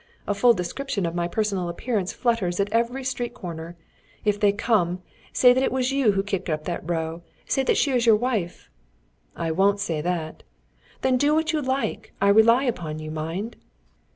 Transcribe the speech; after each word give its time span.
A 0.25 0.33
full 0.33 0.53
description 0.55 1.05
of 1.05 1.13
my 1.13 1.27
personal 1.27 1.69
appearance 1.69 2.11
flutters 2.11 2.59
at 2.59 2.73
every 2.73 3.03
street 3.03 3.35
corner. 3.35 3.75
If 4.25 4.39
they 4.39 4.51
come, 4.51 5.03
say 5.31 5.53
that 5.53 5.61
it 5.61 5.71
was 5.71 5.91
you 5.91 6.13
who 6.13 6.23
kicked 6.23 6.49
up 6.49 6.63
that 6.63 6.89
row; 6.89 7.21
say 7.45 7.61
that 7.61 7.77
she 7.77 7.91
is 7.91 8.07
your 8.07 8.15
wife." 8.15 8.67
"I 9.35 9.51
won't 9.51 9.79
say 9.79 10.01
that." 10.01 10.41
"Then 11.01 11.17
do 11.17 11.35
what 11.35 11.53
you 11.53 11.61
like. 11.61 12.13
I 12.19 12.29
rely 12.29 12.63
upon 12.63 12.97
you, 12.97 13.11
mind!" 13.11 13.57